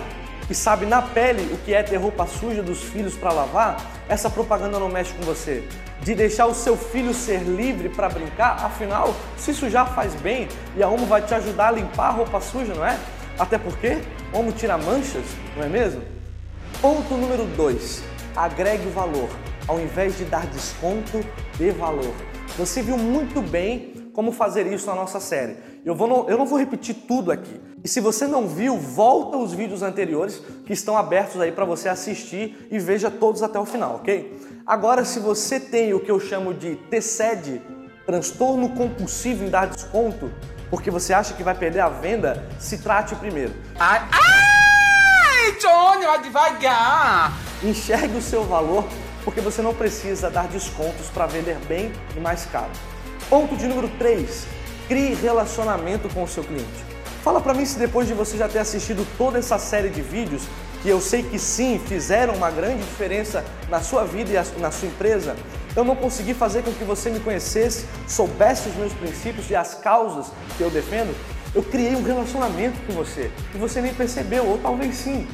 e 0.50 0.54
sabe 0.54 0.84
na 0.84 1.00
pele 1.00 1.52
o 1.54 1.58
que 1.58 1.72
é 1.72 1.82
ter 1.82 1.96
roupa 1.96 2.26
suja 2.26 2.60
dos 2.60 2.82
filhos 2.82 3.14
para 3.14 3.30
lavar, 3.30 3.76
essa 4.08 4.28
propaganda 4.28 4.80
não 4.80 4.88
mexe 4.88 5.12
com 5.14 5.22
você. 5.22 5.62
De 6.02 6.16
deixar 6.16 6.46
o 6.46 6.54
seu 6.54 6.76
filho 6.76 7.14
ser 7.14 7.42
livre 7.42 7.88
para 7.88 8.08
brincar, 8.08 8.64
afinal, 8.64 9.14
se 9.36 9.52
já 9.70 9.86
faz 9.86 10.12
bem 10.16 10.48
e 10.76 10.82
a 10.82 10.88
Omo 10.88 11.06
vai 11.06 11.22
te 11.22 11.32
ajudar 11.34 11.68
a 11.68 11.72
limpar 11.72 12.08
a 12.08 12.12
roupa 12.12 12.40
suja, 12.40 12.74
não 12.74 12.84
é? 12.84 12.98
Até 13.38 13.58
porque 13.58 13.98
Omo 14.32 14.50
tira 14.50 14.76
manchas, 14.76 15.24
não 15.56 15.62
é 15.62 15.68
mesmo? 15.68 16.02
Ponto 16.80 17.14
número 17.14 17.44
2. 17.44 18.07
Agregue 18.38 18.88
valor. 18.90 19.28
Ao 19.66 19.80
invés 19.80 20.16
de 20.16 20.24
dar 20.24 20.46
desconto, 20.46 21.18
dê 21.58 21.72
valor. 21.72 22.14
Você 22.56 22.80
viu 22.80 22.96
muito 22.96 23.42
bem 23.42 24.10
como 24.14 24.30
fazer 24.30 24.64
isso 24.72 24.86
na 24.86 24.94
nossa 24.94 25.18
série. 25.18 25.56
Eu, 25.84 25.96
vou 25.96 26.06
não, 26.06 26.30
eu 26.30 26.38
não 26.38 26.46
vou 26.46 26.56
repetir 26.56 26.94
tudo 26.94 27.32
aqui. 27.32 27.60
E 27.82 27.88
se 27.88 27.98
você 27.98 28.28
não 28.28 28.46
viu, 28.46 28.76
volta 28.76 29.36
os 29.36 29.52
vídeos 29.52 29.82
anteriores 29.82 30.40
que 30.64 30.72
estão 30.72 30.96
abertos 30.96 31.40
aí 31.40 31.50
para 31.50 31.64
você 31.64 31.88
assistir 31.88 32.68
e 32.70 32.78
veja 32.78 33.10
todos 33.10 33.42
até 33.42 33.58
o 33.58 33.66
final, 33.66 33.96
ok? 33.96 34.40
Agora, 34.64 35.04
se 35.04 35.18
você 35.18 35.58
tem 35.58 35.92
o 35.92 35.98
que 35.98 36.10
eu 36.10 36.20
chamo 36.20 36.54
de 36.54 36.76
TCED, 36.76 37.60
transtorno 38.06 38.68
compulsivo 38.68 39.42
em 39.44 39.50
dar 39.50 39.66
desconto, 39.66 40.30
porque 40.70 40.92
você 40.92 41.12
acha 41.12 41.34
que 41.34 41.42
vai 41.42 41.56
perder 41.56 41.80
a 41.80 41.88
venda, 41.88 42.46
se 42.60 42.78
trate 42.78 43.16
primeiro. 43.16 43.52
Ai, 43.80 44.00
ai 44.12 45.52
Johnny, 45.60 46.04
vai 46.04 46.22
devagar! 46.22 47.47
Enxergue 47.62 48.16
o 48.16 48.22
seu 48.22 48.44
valor, 48.44 48.84
porque 49.24 49.40
você 49.40 49.60
não 49.60 49.74
precisa 49.74 50.30
dar 50.30 50.46
descontos 50.46 51.08
para 51.08 51.26
vender 51.26 51.58
bem 51.66 51.92
e 52.16 52.20
mais 52.20 52.46
caro. 52.46 52.70
Ponto 53.28 53.56
de 53.56 53.66
número 53.66 53.88
3, 53.98 54.46
crie 54.86 55.14
relacionamento 55.14 56.08
com 56.08 56.22
o 56.22 56.28
seu 56.28 56.44
cliente. 56.44 56.84
Fala 57.24 57.40
para 57.40 57.52
mim 57.52 57.66
se 57.66 57.78
depois 57.78 58.06
de 58.06 58.14
você 58.14 58.36
já 58.36 58.48
ter 58.48 58.60
assistido 58.60 59.06
toda 59.18 59.38
essa 59.38 59.58
série 59.58 59.90
de 59.90 60.00
vídeos, 60.00 60.42
que 60.82 60.88
eu 60.88 61.00
sei 61.00 61.22
que 61.24 61.38
sim, 61.38 61.80
fizeram 61.84 62.34
uma 62.34 62.50
grande 62.50 62.82
diferença 62.84 63.44
na 63.68 63.80
sua 63.80 64.04
vida 64.04 64.30
e 64.30 64.60
na 64.60 64.70
sua 64.70 64.88
empresa, 64.88 65.36
eu 65.74 65.84
não 65.84 65.96
consegui 65.96 66.34
fazer 66.34 66.62
com 66.62 66.72
que 66.72 66.84
você 66.84 67.10
me 67.10 67.18
conhecesse, 67.18 67.86
soubesse 68.06 68.68
os 68.68 68.76
meus 68.76 68.92
princípios 68.92 69.50
e 69.50 69.56
as 69.56 69.74
causas 69.74 70.26
que 70.56 70.62
eu 70.62 70.70
defendo, 70.70 71.14
eu 71.54 71.62
criei 71.62 71.96
um 71.96 72.02
relacionamento 72.02 72.78
com 72.86 72.92
você 72.92 73.30
e 73.54 73.58
você 73.58 73.80
nem 73.80 73.92
percebeu, 73.92 74.46
ou 74.46 74.58
talvez 74.58 74.94
sim. 74.94 75.26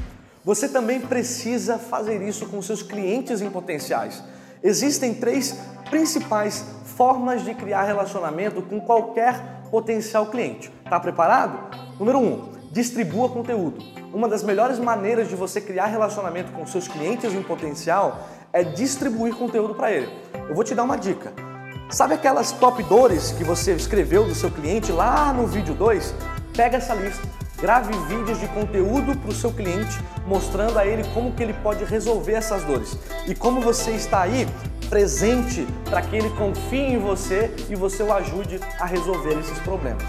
Você 0.44 0.68
também 0.68 1.00
precisa 1.00 1.78
fazer 1.78 2.20
isso 2.20 2.46
com 2.46 2.60
seus 2.60 2.82
clientes 2.82 3.40
em 3.40 3.48
potenciais. 3.48 4.22
Existem 4.62 5.14
três 5.14 5.58
principais 5.88 6.66
formas 6.96 7.42
de 7.42 7.54
criar 7.54 7.84
relacionamento 7.84 8.60
com 8.60 8.78
qualquer 8.78 9.62
potencial 9.70 10.26
cliente. 10.26 10.70
Está 10.84 11.00
preparado? 11.00 11.58
Número 11.98 12.18
um, 12.18 12.52
distribua 12.70 13.30
conteúdo. 13.30 13.82
Uma 14.12 14.28
das 14.28 14.42
melhores 14.42 14.78
maneiras 14.78 15.28
de 15.28 15.34
você 15.34 15.62
criar 15.62 15.86
relacionamento 15.86 16.52
com 16.52 16.66
seus 16.66 16.86
clientes 16.86 17.32
em 17.32 17.42
potencial 17.42 18.28
é 18.52 18.62
distribuir 18.62 19.34
conteúdo 19.34 19.74
para 19.74 19.92
ele. 19.92 20.12
Eu 20.46 20.54
vou 20.54 20.62
te 20.62 20.74
dar 20.74 20.82
uma 20.82 20.98
dica. 20.98 21.32
Sabe 21.88 22.14
aquelas 22.14 22.52
top 22.52 22.82
dores 22.82 23.32
que 23.32 23.44
você 23.44 23.72
escreveu 23.72 24.26
do 24.26 24.34
seu 24.34 24.50
cliente 24.50 24.92
lá 24.92 25.32
no 25.32 25.46
vídeo 25.46 25.74
2? 25.74 26.14
Pega 26.54 26.76
essa 26.76 26.94
lista 26.94 27.43
Grave 27.60 27.96
vídeos 28.08 28.40
de 28.40 28.48
conteúdo 28.48 29.16
para 29.16 29.30
o 29.30 29.34
seu 29.34 29.52
cliente, 29.52 29.98
mostrando 30.26 30.78
a 30.78 30.86
ele 30.86 31.04
como 31.14 31.32
que 31.32 31.42
ele 31.42 31.54
pode 31.54 31.84
resolver 31.84 32.32
essas 32.32 32.64
dores 32.64 32.98
e 33.26 33.34
como 33.34 33.60
você 33.60 33.92
está 33.92 34.22
aí 34.22 34.46
presente 34.90 35.66
para 35.88 36.02
que 36.02 36.16
ele 36.16 36.30
confie 36.30 36.94
em 36.94 36.98
você 36.98 37.54
e 37.70 37.74
você 37.74 38.02
o 38.02 38.12
ajude 38.12 38.60
a 38.78 38.84
resolver 38.84 39.38
esses 39.38 39.58
problemas. 39.60 40.02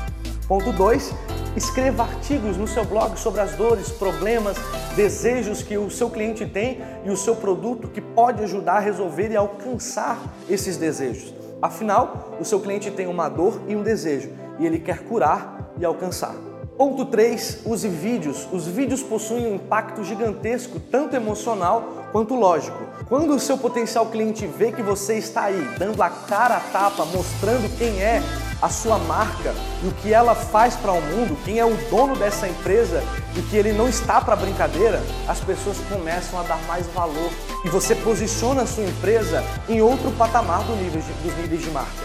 Ponto 0.47 0.71
2. 0.71 1.13
Escreva 1.55 2.03
artigos 2.03 2.57
no 2.57 2.67
seu 2.67 2.83
blog 2.83 3.17
sobre 3.17 3.39
as 3.39 3.53
dores, 3.53 3.89
problemas, 3.89 4.57
desejos 4.95 5.63
que 5.63 5.77
o 5.77 5.89
seu 5.89 6.09
cliente 6.09 6.45
tem 6.45 6.81
e 7.05 7.09
o 7.09 7.15
seu 7.15 7.35
produto 7.35 7.87
que 7.87 8.01
pode 8.01 8.43
ajudar 8.43 8.73
a 8.73 8.79
resolver 8.79 9.31
e 9.31 9.35
alcançar 9.37 10.19
esses 10.49 10.77
desejos. 10.77 11.33
Afinal, 11.61 12.35
o 12.39 12.43
seu 12.43 12.59
cliente 12.59 12.91
tem 12.91 13.07
uma 13.07 13.29
dor 13.29 13.61
e 13.67 13.75
um 13.75 13.83
desejo 13.83 14.29
e 14.59 14.65
ele 14.65 14.79
quer 14.79 14.99
curar 14.99 15.71
e 15.79 15.85
alcançar. 15.85 16.35
Ponto 16.77 17.05
3, 17.05 17.60
use 17.65 17.88
vídeos. 17.88 18.46
Os 18.51 18.67
vídeos 18.67 19.01
possuem 19.01 19.48
um 19.48 19.55
impacto 19.55 20.03
gigantesco, 20.03 20.77
tanto 20.77 21.15
emocional 21.15 22.10
quanto 22.12 22.36
lógico. 22.36 22.77
Quando 23.08 23.34
o 23.34 23.39
seu 23.39 23.58
potencial 23.58 24.08
cliente 24.08 24.46
vê 24.46 24.74
que 24.74 24.82
você 24.82 25.17
está 25.17 25.44
aí, 25.44 25.70
dando 25.79 26.03
a 26.03 26.10
cara 26.10 26.58
a 26.58 26.60
tapa, 26.60 27.05
mostrando 27.05 27.74
quem 27.77 28.01
é 28.01 28.22
a 28.62 28.67
sua 28.67 28.98
marca 28.98 29.53
e 29.84 29.88
o 29.88 29.94
que 30.01 30.13
ela 30.13 30.36
faz 30.36 30.75
para 30.75 30.91
o 30.91 31.01
mundo, 31.01 31.38
quem 31.46 31.60
é 31.60 31.65
o 31.65 31.77
dono 31.89 32.13
dessa 32.13 32.46
empresa 32.46 33.01
e 33.38 33.41
que 33.44 33.55
ele 33.55 33.72
não 33.72 33.88
está 33.88 34.20
para 34.20 34.36
brincadeira, 34.36 35.01
as 35.29 35.39
pessoas 35.39 35.77
começam 35.89 36.38
a 36.41 36.44
dar 36.44 36.62
mais 36.67 36.86
valor 36.88 37.32
e 37.63 37.70
você 37.70 37.96
posiciona 37.96 38.63
a 38.63 38.67
sua 38.67 38.84
empresa 38.84 39.41
em 39.70 39.82
outro 39.82 40.12
patamar 40.17 40.62
do 40.63 40.75
nível 40.75 41.00
de, 41.00 41.13
dos 41.24 41.38
níveis 41.38 41.62
de 41.62 41.72
marca. 41.72 42.03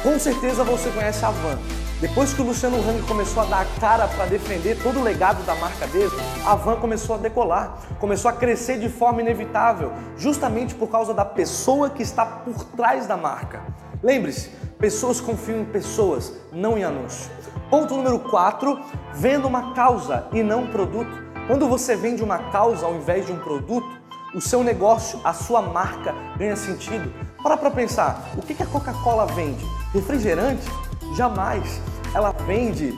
Com 0.00 0.16
certeza 0.16 0.62
você 0.62 0.90
conhece 0.90 1.24
a 1.24 1.30
Van. 1.30 1.58
Depois 1.98 2.34
que 2.34 2.42
o 2.42 2.44
Luciano 2.44 2.76
Hang 2.76 3.00
começou 3.08 3.42
a 3.42 3.46
dar 3.46 3.62
a 3.62 3.80
cara 3.80 4.06
para 4.06 4.26
defender 4.26 4.76
todo 4.82 5.00
o 5.00 5.02
legado 5.02 5.42
da 5.46 5.54
marca 5.54 5.86
dele, 5.86 6.12
a 6.44 6.54
Van 6.54 6.76
começou 6.76 7.16
a 7.16 7.18
decolar, 7.18 7.78
começou 7.98 8.30
a 8.30 8.34
crescer 8.34 8.78
de 8.78 8.90
forma 8.90 9.22
inevitável, 9.22 9.92
justamente 10.14 10.74
por 10.74 10.88
causa 10.88 11.14
da 11.14 11.24
pessoa 11.24 11.88
que 11.88 12.02
está 12.02 12.26
por 12.26 12.64
trás 12.64 13.06
da 13.06 13.16
marca. 13.16 13.62
Lembre-se, 14.02 14.50
pessoas 14.78 15.22
confiam 15.22 15.60
em 15.60 15.64
pessoas, 15.64 16.34
não 16.52 16.76
em 16.76 16.84
anúncio. 16.84 17.30
Ponto 17.70 17.94
número 17.94 18.18
4, 18.18 18.78
venda 19.14 19.46
uma 19.46 19.72
causa 19.72 20.26
e 20.32 20.42
não 20.42 20.64
um 20.64 20.66
produto. 20.66 21.24
Quando 21.46 21.66
você 21.66 21.96
vende 21.96 22.22
uma 22.22 22.50
causa 22.50 22.84
ao 22.84 22.94
invés 22.94 23.24
de 23.24 23.32
um 23.32 23.38
produto, 23.38 23.88
o 24.34 24.40
seu 24.40 24.62
negócio, 24.62 25.18
a 25.24 25.32
sua 25.32 25.62
marca 25.62 26.14
ganha 26.36 26.56
sentido. 26.56 27.10
Para 27.42 27.56
para 27.56 27.70
pensar, 27.70 28.32
o 28.36 28.42
que 28.42 28.62
a 28.62 28.66
Coca-Cola 28.66 29.24
vende? 29.26 29.64
Refrigerante? 29.94 30.68
Jamais. 31.14 31.80
Ela 32.14 32.32
vende 32.46 32.94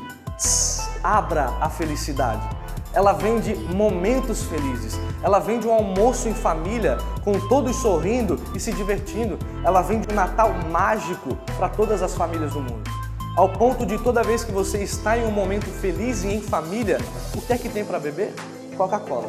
abra 1.03 1.53
a 1.61 1.69
felicidade. 1.69 2.49
Ela 2.93 3.13
vende 3.13 3.55
momentos 3.55 4.45
felizes. 4.45 4.99
Ela 5.23 5.39
vende 5.39 5.67
um 5.67 5.73
almoço 5.73 6.29
em 6.29 6.35
família 6.35 6.99
com 7.23 7.39
todos 7.49 7.77
sorrindo 7.77 8.41
e 8.55 8.61
se 8.61 8.73
divertindo. 8.73 9.39
Ela 9.63 9.83
vende 9.83 10.09
um 10.11 10.15
Natal 10.15 10.53
mágico 10.71 11.37
para 11.57 11.69
todas 11.69 12.03
as 12.03 12.15
famílias 12.15 12.53
do 12.53 12.61
mundo. 12.61 12.89
Ao 13.37 13.49
ponto 13.49 13.87
de 13.87 13.99
toda 13.99 14.23
vez 14.23 14.43
que 14.43 14.51
você 14.51 14.83
está 14.83 15.17
em 15.17 15.25
um 15.25 15.31
momento 15.31 15.67
feliz 15.67 16.25
e 16.25 16.29
em 16.29 16.41
família, 16.41 16.99
o 17.37 17.41
que 17.41 17.53
é 17.53 17.59
que 17.59 17.69
tem 17.69 17.85
para 17.85 18.01
beber? 18.01 18.35
Coca-Cola. 18.77 19.29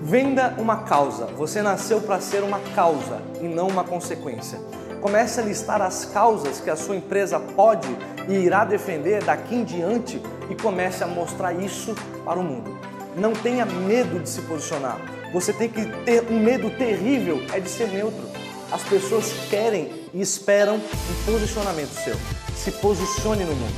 Venda 0.00 0.54
uma 0.58 0.84
causa. 0.84 1.26
Você 1.26 1.60
nasceu 1.60 2.00
para 2.00 2.20
ser 2.20 2.44
uma 2.44 2.60
causa 2.76 3.20
e 3.40 3.48
não 3.48 3.66
uma 3.66 3.82
consequência. 3.82 4.60
Comece 5.00 5.40
a 5.40 5.44
listar 5.44 5.80
as 5.80 6.04
causas 6.04 6.60
que 6.60 6.68
a 6.68 6.76
sua 6.76 6.96
empresa 6.96 7.38
pode 7.38 7.88
e 8.28 8.34
irá 8.34 8.64
defender 8.64 9.22
daqui 9.22 9.54
em 9.54 9.64
diante 9.64 10.20
e 10.50 10.54
comece 10.56 11.04
a 11.04 11.06
mostrar 11.06 11.52
isso 11.52 11.94
para 12.24 12.38
o 12.38 12.42
mundo. 12.42 12.76
Não 13.16 13.32
tenha 13.32 13.64
medo 13.64 14.18
de 14.18 14.28
se 14.28 14.42
posicionar. 14.42 14.98
Você 15.32 15.52
tem 15.52 15.68
que 15.68 15.84
ter 16.04 16.24
um 16.30 16.40
medo 16.40 16.70
terrível 16.70 17.40
é 17.52 17.60
de 17.60 17.68
ser 17.68 17.88
neutro. 17.88 18.28
As 18.72 18.82
pessoas 18.82 19.32
querem 19.48 20.04
e 20.12 20.20
esperam 20.20 20.76
um 20.76 21.32
posicionamento 21.32 21.90
seu. 21.90 22.16
Se 22.56 22.72
posicione 22.72 23.44
no 23.44 23.54
mundo. 23.54 23.76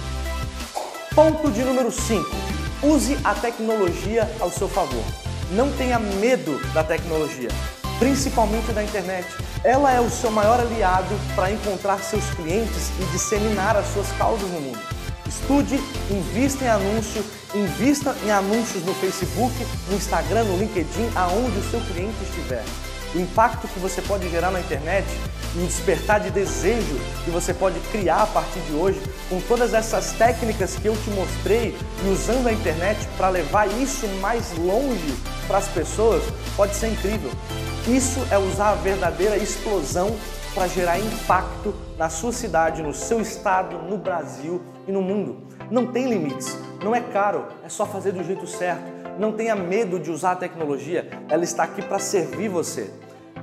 Ponto 1.14 1.50
de 1.50 1.62
número 1.62 1.92
5. 1.92 2.24
Use 2.82 3.18
a 3.22 3.34
tecnologia 3.34 4.28
ao 4.40 4.50
seu 4.50 4.68
favor. 4.68 5.04
Não 5.52 5.70
tenha 5.72 5.98
medo 5.98 6.58
da 6.72 6.82
tecnologia 6.82 7.50
principalmente 8.00 8.72
da 8.72 8.82
internet. 8.82 9.28
Ela 9.62 9.92
é 9.92 10.00
o 10.00 10.10
seu 10.10 10.30
maior 10.30 10.58
aliado 10.58 11.14
para 11.36 11.52
encontrar 11.52 11.98
seus 11.98 12.24
clientes 12.30 12.90
e 12.98 13.04
disseminar 13.12 13.76
as 13.76 13.86
suas 13.92 14.10
causas 14.12 14.50
no 14.50 14.60
mundo. 14.60 14.80
Estude, 15.28 15.76
invista 16.10 16.64
em 16.64 16.68
anúncio, 16.68 17.24
invista 17.54 18.16
em 18.24 18.32
anúncios 18.32 18.84
no 18.84 18.94
Facebook, 18.94 19.54
no 19.88 19.96
Instagram, 19.96 20.44
no 20.44 20.56
LinkedIn, 20.56 21.10
aonde 21.14 21.56
o 21.58 21.70
seu 21.70 21.80
cliente 21.82 22.16
estiver. 22.24 22.64
O 23.14 23.18
impacto 23.20 23.68
que 23.68 23.78
você 23.78 24.00
pode 24.02 24.28
gerar 24.30 24.50
na 24.50 24.60
internet 24.60 25.06
e 25.54 25.58
o 25.58 25.66
despertar 25.66 26.20
de 26.20 26.30
desejo 26.30 26.98
que 27.24 27.30
você 27.30 27.52
pode 27.52 27.78
criar 27.92 28.22
a 28.22 28.26
partir 28.26 28.60
de 28.60 28.72
hoje 28.72 29.00
com 29.28 29.40
todas 29.42 29.74
essas 29.74 30.12
técnicas 30.12 30.76
que 30.76 30.86
eu 30.86 30.96
te 30.96 31.10
mostrei 31.10 31.76
e 32.04 32.08
usando 32.08 32.46
a 32.46 32.52
internet 32.52 32.98
para 33.16 33.28
levar 33.28 33.66
isso 33.80 34.06
mais 34.20 34.56
longe 34.56 35.14
para 35.46 35.58
as 35.58 35.68
pessoas 35.68 36.22
pode 36.56 36.74
ser 36.74 36.88
incrível. 36.88 37.30
Isso 37.90 38.24
é 38.30 38.38
usar 38.38 38.70
a 38.70 38.74
verdadeira 38.76 39.36
explosão 39.36 40.16
para 40.54 40.68
gerar 40.68 41.00
impacto 41.00 41.74
na 41.98 42.08
sua 42.08 42.30
cidade, 42.30 42.84
no 42.84 42.94
seu 42.94 43.20
estado, 43.20 43.78
no 43.78 43.98
Brasil 43.98 44.62
e 44.86 44.92
no 44.92 45.02
mundo. 45.02 45.38
Não 45.72 45.88
tem 45.88 46.08
limites, 46.08 46.56
não 46.84 46.94
é 46.94 47.00
caro, 47.00 47.46
é 47.64 47.68
só 47.68 47.84
fazer 47.84 48.12
do 48.12 48.22
jeito 48.22 48.46
certo. 48.46 48.84
Não 49.18 49.32
tenha 49.32 49.56
medo 49.56 49.98
de 49.98 50.08
usar 50.08 50.32
a 50.32 50.36
tecnologia, 50.36 51.10
ela 51.28 51.42
está 51.42 51.64
aqui 51.64 51.82
para 51.82 51.98
servir 51.98 52.48
você. 52.48 52.88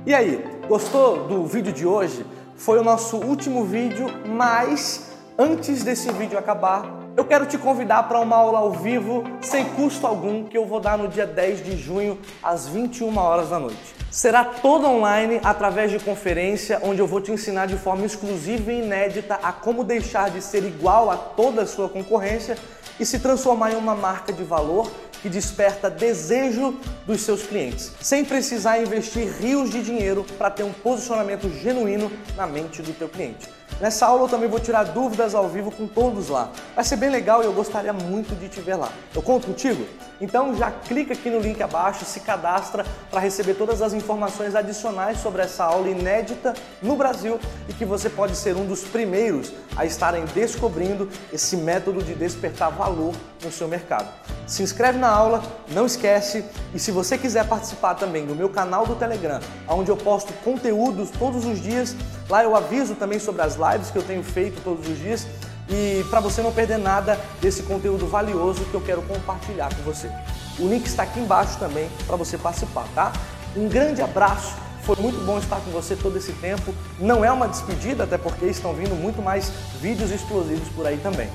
E 0.06 0.14
aí, 0.14 0.42
gostou 0.66 1.28
do 1.28 1.44
vídeo 1.44 1.72
de 1.72 1.86
hoje? 1.86 2.24
Foi 2.56 2.78
o 2.78 2.82
nosso 2.82 3.18
último 3.18 3.66
vídeo, 3.66 4.06
mas 4.26 5.10
antes 5.38 5.84
desse 5.84 6.10
vídeo 6.12 6.38
acabar, 6.38 6.86
eu 7.18 7.24
quero 7.26 7.44
te 7.44 7.58
convidar 7.58 8.04
para 8.04 8.18
uma 8.18 8.36
aula 8.36 8.60
ao 8.60 8.72
vivo, 8.72 9.24
sem 9.42 9.66
custo 9.66 10.06
algum, 10.06 10.44
que 10.44 10.56
eu 10.56 10.64
vou 10.64 10.80
dar 10.80 10.96
no 10.96 11.06
dia 11.06 11.26
10 11.26 11.62
de 11.62 11.76
junho, 11.76 12.18
às 12.42 12.66
21 12.66 13.14
horas 13.18 13.50
da 13.50 13.58
noite. 13.58 13.97
Será 14.10 14.42
toda 14.42 14.88
online 14.88 15.38
através 15.44 15.90
de 15.90 15.98
conferência, 15.98 16.80
onde 16.82 16.98
eu 16.98 17.06
vou 17.06 17.20
te 17.20 17.30
ensinar 17.30 17.66
de 17.66 17.76
forma 17.76 18.06
exclusiva 18.06 18.72
e 18.72 18.80
inédita 18.80 19.38
a 19.42 19.52
como 19.52 19.84
deixar 19.84 20.30
de 20.30 20.40
ser 20.40 20.64
igual 20.64 21.10
a 21.10 21.16
toda 21.16 21.62
a 21.62 21.66
sua 21.66 21.90
concorrência 21.90 22.56
e 22.98 23.04
se 23.04 23.18
transformar 23.18 23.72
em 23.72 23.76
uma 23.76 23.94
marca 23.94 24.32
de 24.32 24.42
valor 24.42 24.90
que 25.20 25.28
desperta 25.28 25.90
desejo 25.90 26.78
dos 27.04 27.20
seus 27.20 27.42
clientes, 27.42 27.92
sem 28.00 28.24
precisar 28.24 28.80
investir 28.80 29.30
rios 29.40 29.70
de 29.70 29.82
dinheiro 29.82 30.24
para 30.38 30.50
ter 30.50 30.62
um 30.62 30.72
posicionamento 30.72 31.50
genuíno 31.50 32.10
na 32.34 32.46
mente 32.46 32.80
do 32.80 32.94
teu 32.94 33.10
cliente. 33.10 33.57
Nessa 33.80 34.06
aula 34.06 34.24
eu 34.24 34.28
também 34.28 34.48
vou 34.48 34.58
tirar 34.58 34.82
dúvidas 34.84 35.34
ao 35.34 35.48
vivo 35.48 35.70
com 35.70 35.86
todos 35.86 36.28
lá. 36.28 36.50
Vai 36.74 36.84
ser 36.84 36.96
bem 36.96 37.10
legal 37.10 37.42
e 37.42 37.46
eu 37.46 37.52
gostaria 37.52 37.92
muito 37.92 38.34
de 38.38 38.48
te 38.48 38.60
ver 38.60 38.74
lá. 38.74 38.90
Eu 39.14 39.22
conto 39.22 39.46
contigo? 39.46 39.86
Então 40.20 40.54
já 40.56 40.70
clica 40.70 41.12
aqui 41.12 41.30
no 41.30 41.38
link 41.38 41.62
abaixo, 41.62 42.04
se 42.04 42.20
cadastra 42.20 42.84
para 43.08 43.20
receber 43.20 43.54
todas 43.54 43.80
as 43.80 43.92
informações 43.92 44.56
adicionais 44.56 45.20
sobre 45.20 45.42
essa 45.42 45.64
aula 45.64 45.88
inédita 45.88 46.54
no 46.82 46.96
Brasil 46.96 47.38
e 47.68 47.72
que 47.72 47.84
você 47.84 48.10
pode 48.10 48.34
ser 48.34 48.56
um 48.56 48.66
dos 48.66 48.82
primeiros 48.82 49.52
a 49.76 49.84
estarem 49.84 50.24
descobrindo 50.34 51.08
esse 51.32 51.56
método 51.56 52.02
de 52.02 52.14
despertar 52.14 52.70
valor 52.70 53.14
no 53.44 53.52
seu 53.52 53.68
mercado. 53.68 54.08
Se 54.46 54.62
inscreve 54.62 54.98
na 54.98 55.08
aula, 55.08 55.42
não 55.70 55.86
esquece, 55.86 56.44
E 56.74 56.78
se 56.78 56.90
você 56.90 57.16
quiser 57.16 57.46
participar 57.46 57.94
também 57.94 58.26
do 58.26 58.34
meu 58.34 58.48
canal 58.48 58.86
do 58.86 58.94
Telegram, 58.94 59.40
onde 59.68 59.90
eu 59.90 59.96
posto 59.96 60.32
conteúdos 60.44 61.10
todos 61.10 61.44
os 61.44 61.60
dias, 61.60 61.94
lá 62.28 62.42
eu 62.42 62.54
aviso 62.54 62.94
também 62.94 63.18
sobre 63.18 63.42
as 63.42 63.56
lives 63.56 63.90
que 63.90 63.98
eu 63.98 64.02
tenho 64.02 64.22
feito 64.22 64.62
todos 64.62 64.88
os 64.88 64.98
dias 64.98 65.26
e 65.68 66.04
para 66.08 66.20
você 66.20 66.40
não 66.40 66.52
perder 66.52 66.78
nada 66.78 67.18
desse 67.40 67.62
conteúdo 67.62 68.06
valioso 68.06 68.64
que 68.64 68.74
eu 68.74 68.80
quero 68.80 69.02
compartilhar 69.02 69.74
com 69.74 69.82
você. 69.82 70.10
O 70.58 70.66
link 70.68 70.86
está 70.86 71.02
aqui 71.02 71.20
embaixo 71.20 71.58
também 71.58 71.88
para 72.06 72.16
você 72.16 72.38
participar, 72.38 72.86
tá? 72.94 73.12
Um 73.56 73.68
grande 73.68 74.02
abraço. 74.02 74.56
Foi 74.82 74.96
muito 74.96 75.22
bom 75.26 75.38
estar 75.38 75.60
com 75.60 75.70
você 75.70 75.94
todo 75.94 76.16
esse 76.16 76.32
tempo. 76.34 76.74
Não 76.98 77.24
é 77.24 77.30
uma 77.30 77.46
despedida, 77.46 78.04
até 78.04 78.16
porque 78.16 78.46
estão 78.46 78.72
vindo 78.72 78.94
muito 78.94 79.20
mais 79.20 79.50
vídeos 79.80 80.10
explosivos 80.10 80.68
por 80.70 80.86
aí 80.86 80.96
também. 80.96 81.28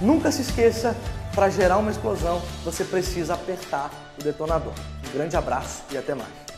Nunca 0.00 0.30
se 0.30 0.42
esqueça, 0.42 0.94
para 1.38 1.48
gerar 1.50 1.78
uma 1.78 1.90
explosão, 1.90 2.42
você 2.64 2.82
precisa 2.82 3.34
apertar 3.34 3.90
o 4.18 4.24
detonador. 4.24 4.72
Um 5.08 5.12
grande 5.16 5.36
abraço 5.36 5.82
e 5.90 5.96
até 5.96 6.14
mais. 6.14 6.57